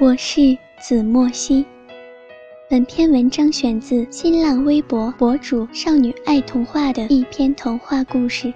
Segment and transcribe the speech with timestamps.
[0.00, 1.62] 我是子墨兮。
[2.70, 8.50] 本篇文章选自新浪微博博主“少女爱童话”的一篇童话故事。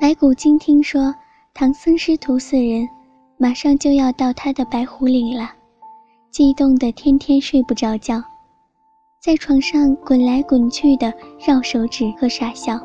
[0.00, 1.14] 白骨精听说
[1.54, 2.88] 唐僧师徒四人
[3.38, 5.48] 马上就要到他的白虎岭了，
[6.32, 8.20] 激动得天天睡不着觉，
[9.22, 11.14] 在床上滚来滚去的
[11.46, 12.80] 绕手指和傻笑。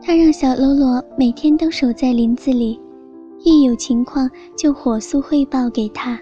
[0.00, 2.80] 他让小喽啰每天都守在林子里。
[3.44, 6.18] 一有情况就火速汇报给他。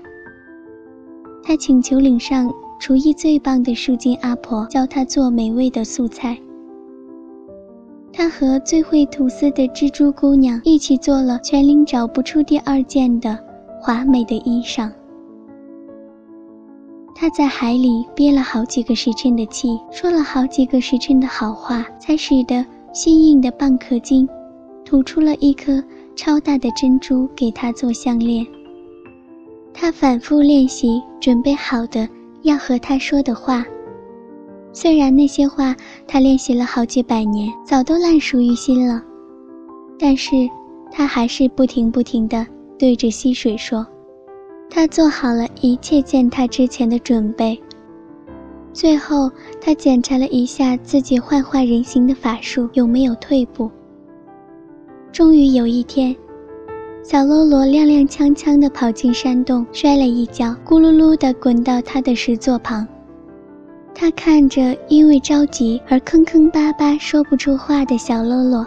[1.42, 6.38] 他请求岭上厨艺最棒的树精阿婆教他做美味的素菜。
[8.12, 13.38] 他和最会吐丝的蜘蛛姑娘一起做了全岭找不出第二件的
[13.80, 14.91] 华美的衣裳。
[17.14, 24.28] 他在海里憋了好几个时辰的气，说了好几个时辰的好话，才使得新硬的蚌壳精
[24.84, 25.82] 吐出了一颗。
[26.20, 28.46] 超大的珍珠给他做项链。
[29.72, 32.06] 他反复练习，准备好的
[32.42, 33.64] 要和他说的话。
[34.70, 35.74] 虽然那些话
[36.06, 39.02] 他练习了好几百年，早都烂熟于心了，
[39.98, 40.46] 但是
[40.92, 42.46] 他还是不停不停地
[42.78, 43.86] 对着溪水说。
[44.68, 47.58] 他做好了一切见他之前的准备。
[48.74, 53.70] 最后，他检查了一下自己幻化人形的法术有没有退步。
[55.12, 56.15] 终于有一天，
[57.03, 62.87] 小喽啰踉踉跄跄地跑进山洞，摔了一跤，咕噜噜地滚到他的石座旁。
[63.93, 68.65] 他看着因为着急而坑坑巴巴说不出话的小喽啰，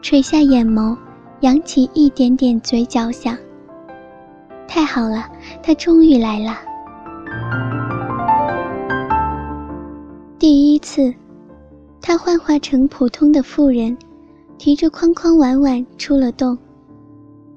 [0.00, 0.96] 垂下眼眸，
[1.40, 3.36] 扬起一点点嘴角，想：
[4.66, 5.26] 太好了，
[5.62, 6.56] 他终于来了。
[10.38, 11.12] 第一次，
[12.00, 13.94] 他幻化成普通的妇人。
[14.62, 16.56] 提着筐筐碗碗出了洞，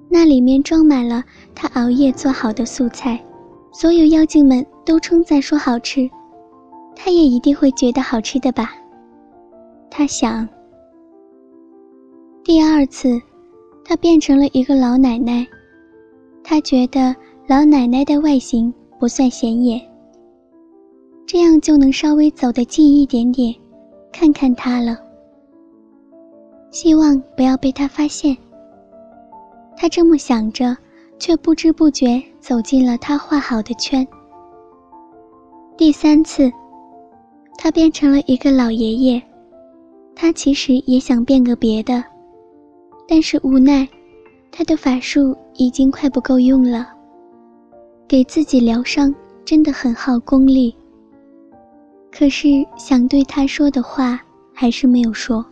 [0.10, 1.24] 那里面装满了
[1.54, 3.24] 他熬夜做好的素菜，
[3.72, 6.10] 所有妖精们都称赞说好吃，
[6.96, 8.72] 他也一定会觉得好吃的吧？
[9.88, 10.50] 他想。
[12.44, 13.22] 第二次，
[13.84, 15.46] 他变成了一个老奶奶，
[16.44, 17.16] 他觉得
[17.46, 19.80] 老奶奶的外形不算显眼，
[21.28, 23.54] 这样就能稍微走得近一点点，
[24.12, 25.05] 看看她了。
[26.76, 28.36] 希望不要被他发现。
[29.78, 30.76] 他这么想着，
[31.18, 34.06] 却不知不觉走进了他画好的圈。
[35.78, 36.52] 第三次，
[37.58, 39.24] 他变成了一个老爷爷。
[40.14, 42.04] 他其实也想变个别的，
[43.08, 43.88] 但是无奈，
[44.52, 46.90] 他的法术已经快不够用了。
[48.06, 49.16] 给自己疗伤
[49.46, 50.76] 真的很耗功力。
[52.12, 54.20] 可是想对他说的话，
[54.54, 55.46] 还是没有说。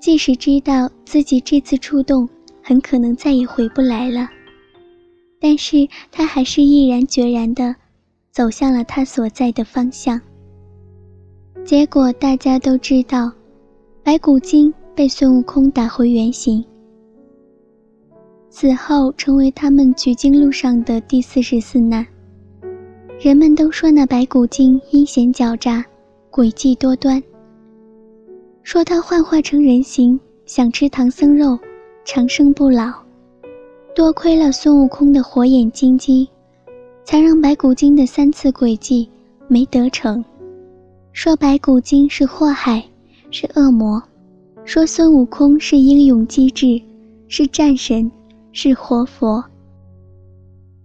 [0.00, 2.26] 即使知道自己这次触动
[2.62, 4.26] 很可能再也回不来了，
[5.38, 7.76] 但是他还是毅然决然地
[8.30, 10.18] 走向了他所在的方向。
[11.64, 13.30] 结果大家都知道，
[14.02, 16.64] 白骨精被孙悟空打回原形，
[18.48, 22.04] 死后成为他们取经路上的第四十四难。
[23.20, 25.84] 人们都说那白骨精阴险狡诈，
[26.30, 27.22] 诡计多端。
[28.72, 30.16] 说他幻化成人形，
[30.46, 31.58] 想吃唐僧肉，
[32.04, 32.92] 长生不老。
[33.96, 36.24] 多亏了孙悟空的火眼金睛，
[37.02, 39.10] 才让白骨精的三次诡计
[39.48, 40.24] 没得逞。
[41.10, 42.80] 说白骨精是祸害，
[43.32, 44.00] 是恶魔；
[44.64, 46.80] 说孙悟空是英勇机智，
[47.26, 48.08] 是战神，
[48.52, 49.44] 是活佛。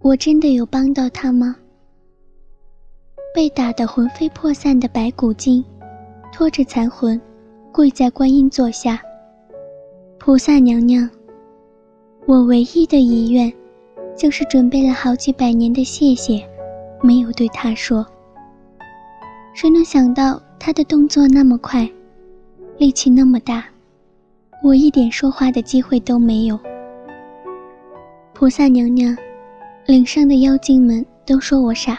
[0.00, 1.54] 我真的有帮到他吗？
[3.32, 5.64] 被打得魂飞魄散的白骨精，
[6.32, 7.20] 拖着残魂。
[7.76, 8.98] 跪在观音座下，
[10.18, 11.06] 菩萨娘娘，
[12.24, 13.52] 我唯一的遗愿，
[14.16, 16.42] 就是准备了好几百年的谢谢，
[17.02, 18.06] 没有对他说。
[19.52, 21.86] 谁能想到他的动作那么快，
[22.78, 23.62] 力气那么大，
[24.62, 26.58] 我一点说话的机会都没有。
[28.32, 29.14] 菩萨娘娘，
[29.84, 31.98] 岭上的妖精们都说我傻，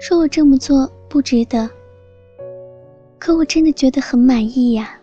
[0.00, 1.70] 说我这么做不值得。
[3.20, 4.98] 可我真的觉得很满意呀。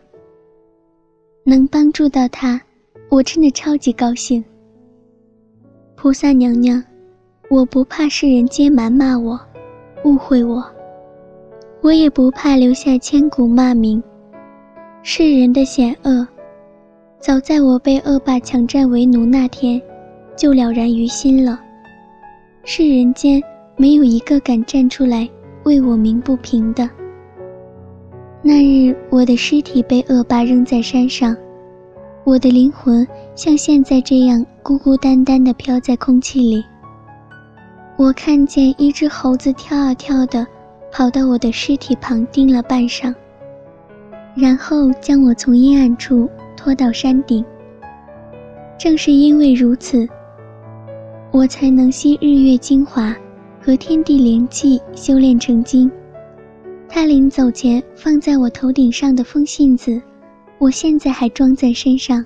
[1.44, 2.60] 能帮助到他，
[3.10, 4.44] 我真的超级高兴。
[5.96, 6.84] 菩萨娘娘，
[7.48, 9.40] 我不怕世人皆谩骂我、
[10.04, 10.66] 误会我，
[11.82, 14.02] 我也不怕留下千古骂名。
[15.04, 16.28] 世人的险恶，
[17.20, 19.80] 早在我被恶霸强占为奴那天，
[20.36, 21.62] 就了然于心了。
[22.64, 23.40] 世人间
[23.78, 25.30] 没有一个敢站出来
[25.66, 26.90] 为我鸣不平的。
[28.50, 31.36] 那日，我的尸体被恶霸扔在山上，
[32.24, 33.06] 我的灵魂
[33.36, 36.64] 像现在这样孤孤单单地飘在空气里。
[37.98, 40.48] 我看见一只猴子跳啊跳的，
[40.94, 43.14] 跑到我的尸体旁盯了半晌，
[44.34, 47.44] 然后将我从阴暗处拖到山顶。
[48.80, 50.08] 正是因为如此，
[51.32, 53.14] 我才能吸日月精华
[53.60, 55.92] 和天地灵气，修炼成精。
[56.90, 60.02] 他临走前放在我头顶上的风信子，
[60.58, 62.26] 我现在还装在身上。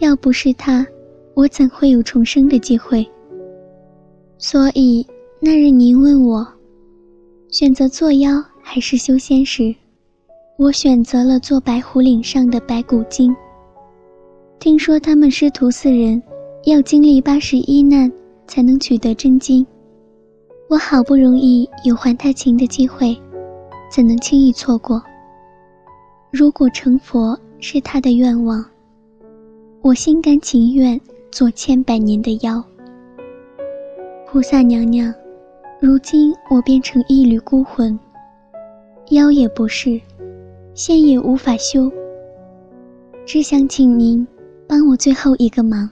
[0.00, 0.86] 要不是他，
[1.34, 3.08] 我怎会有重生的机会？
[4.36, 5.06] 所以
[5.40, 6.46] 那日您问我，
[7.48, 8.30] 选择做妖
[8.60, 9.74] 还是修仙时，
[10.58, 13.34] 我选择了做白虎岭上的白骨精。
[14.58, 16.20] 听说他们师徒四人
[16.64, 18.12] 要经历八十一难
[18.46, 19.64] 才能取得真经，
[20.68, 23.16] 我好不容易有还他情的机会。
[23.90, 25.02] 怎能轻易错过？
[26.30, 28.64] 如果成佛是他的愿望，
[29.80, 31.00] 我心甘情愿
[31.30, 32.62] 做千百年的妖。
[34.26, 35.12] 菩萨娘娘，
[35.80, 37.98] 如今我变成一缕孤魂，
[39.08, 39.98] 妖也不是，
[40.74, 41.90] 仙也无法修。
[43.24, 44.26] 只想请您
[44.66, 45.88] 帮我最后一个忙，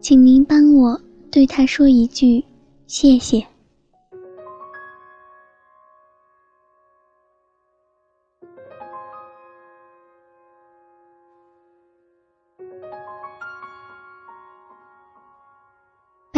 [0.00, 0.98] 请您帮我
[1.30, 2.42] 对他说一句
[2.86, 3.44] 谢谢。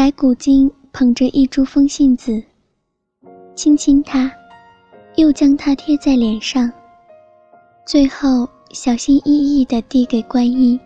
[0.06, 2.40] 白骨精捧着一株风信子，
[3.56, 4.30] 亲亲它，
[5.16, 6.70] 又将它贴在脸上，
[7.84, 10.78] 最后小心翼翼地递给观音。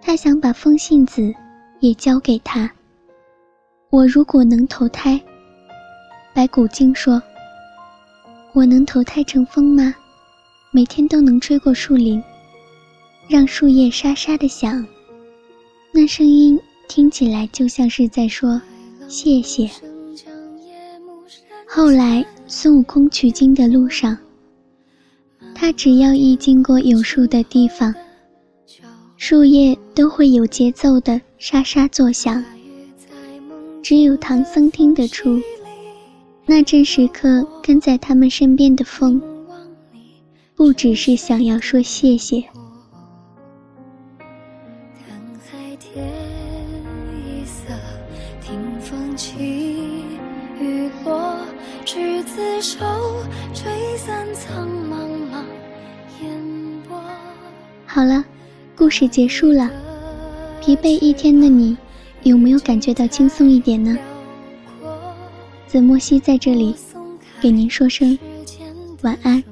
[0.00, 1.34] 他想把风信子
[1.80, 2.70] 也交给他。
[3.90, 5.20] 我如果能投胎，
[6.32, 7.20] 白骨精说
[8.54, 9.92] ：“我能投胎成风吗？
[10.70, 12.22] 每天都能吹过树林，
[13.26, 14.86] 让树叶沙沙地响，
[15.92, 16.56] 那声音。”
[16.90, 18.60] 听起来就像是在说
[19.06, 19.70] 谢谢。
[21.64, 24.18] 后来孙悟空取经的路上，
[25.54, 27.94] 他只要一经过有树的地方，
[29.16, 32.44] 树叶都会有节奏的沙沙作响。
[33.84, 35.40] 只有唐僧听得出，
[36.44, 39.22] 那阵时刻跟在他们身边的风，
[40.56, 42.42] 不只是想要说谢谢。
[52.40, 52.78] 厮守，
[53.52, 54.96] 吹散苍茫
[55.30, 55.44] 茫
[56.22, 56.40] 烟
[56.88, 56.98] 波
[57.84, 58.24] 好了，
[58.74, 59.70] 故事结束了。
[60.58, 61.76] 疲惫一天的你，
[62.22, 63.94] 有没有感觉到轻松一点呢？
[65.66, 66.74] 子墨西在这里，
[67.42, 68.18] 给您说声
[69.02, 69.44] 晚安。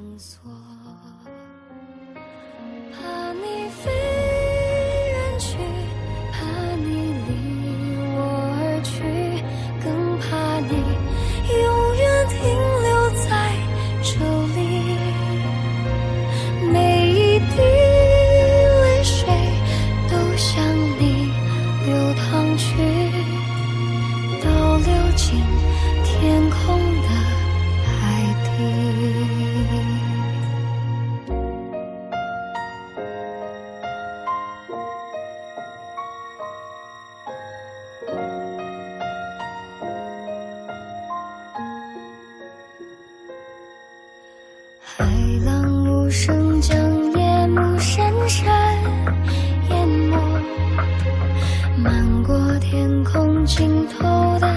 [53.59, 54.47] 尽头的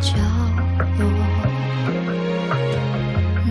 [0.00, 0.12] 角
[1.00, 1.10] 落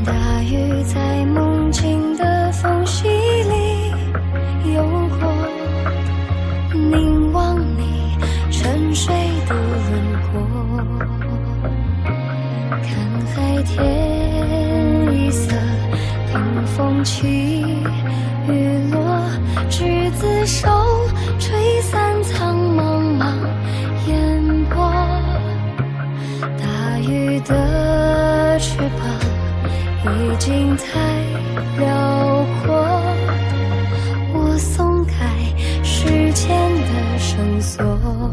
[0.05, 3.91] 大鱼在梦境的缝隙里
[4.73, 4.81] 游
[5.19, 8.17] 过凝望你
[8.49, 9.13] 沉睡
[9.49, 9.91] 的轮
[10.31, 10.39] 廓。
[12.81, 12.87] 看
[13.35, 15.51] 海天一色
[16.31, 17.27] 听风起
[18.47, 18.49] 雨
[18.93, 19.29] 落
[19.69, 20.69] 执子手
[21.37, 22.64] 吹散苍
[30.05, 30.99] 已经太
[31.79, 32.75] 辽阔
[34.33, 35.25] 我松开
[35.83, 38.24] 时间的绳索。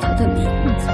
[0.00, 0.44] 他的名
[0.78, 0.88] 字。